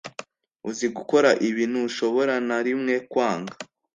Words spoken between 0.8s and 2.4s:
gukora ibi ntushobora